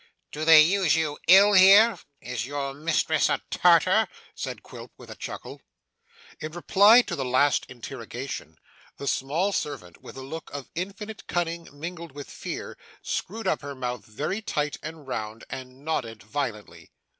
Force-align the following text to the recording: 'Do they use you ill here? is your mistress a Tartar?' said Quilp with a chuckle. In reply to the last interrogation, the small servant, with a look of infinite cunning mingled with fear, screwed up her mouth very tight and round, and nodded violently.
'Do 0.31 0.43
they 0.43 0.63
use 0.63 0.95
you 0.95 1.19
ill 1.27 1.53
here? 1.53 1.99
is 2.21 2.47
your 2.47 2.73
mistress 2.73 3.29
a 3.29 3.39
Tartar?' 3.51 4.07
said 4.33 4.63
Quilp 4.63 4.91
with 4.97 5.11
a 5.11 5.15
chuckle. 5.15 5.61
In 6.39 6.53
reply 6.53 7.03
to 7.03 7.15
the 7.15 7.23
last 7.23 7.67
interrogation, 7.67 8.57
the 8.97 9.05
small 9.05 9.51
servant, 9.51 10.01
with 10.01 10.17
a 10.17 10.23
look 10.23 10.49
of 10.51 10.71
infinite 10.73 11.27
cunning 11.27 11.67
mingled 11.71 12.13
with 12.13 12.31
fear, 12.31 12.79
screwed 13.03 13.45
up 13.45 13.61
her 13.61 13.75
mouth 13.75 14.03
very 14.03 14.41
tight 14.41 14.75
and 14.81 15.05
round, 15.07 15.43
and 15.51 15.85
nodded 15.85 16.23
violently. 16.23 16.89